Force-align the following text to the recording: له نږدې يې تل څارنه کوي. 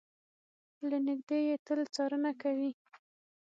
له 0.89 0.97
نږدې 1.07 1.39
يې 1.47 1.55
تل 1.65 1.79
څارنه 1.95 2.31
کوي. 2.41 2.71